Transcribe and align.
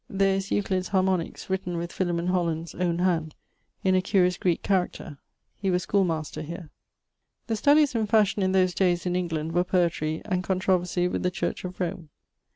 ]There 0.23 0.33
is 0.37 0.49
Euclid's 0.49 0.89
Harmoniques 0.89 1.47
written 1.47 1.77
with 1.77 1.91
Philemon 1.91 2.25
Holland's 2.25 2.73
owne 2.73 2.97
hand, 2.97 3.35
in 3.83 3.93
a 3.93 4.01
curious 4.01 4.35
Greeke 4.35 4.63
character; 4.63 5.19
he 5.59 5.69
was 5.69 5.83
schoolmaster 5.83 6.41
here. 6.41 6.71
The 7.45 7.55
studies 7.55 7.93
in 7.93 8.07
fashion 8.07 8.41
in 8.41 8.51
those 8.51 8.73
dayes 8.73 9.05
(in 9.05 9.15
England) 9.15 9.51
were 9.51 9.63
poetry, 9.63 10.23
and 10.25 10.43
controversie 10.43 11.07
with 11.07 11.21
the 11.21 11.29
church 11.29 11.63
of 11.65 11.79
Rome. 11.79 12.09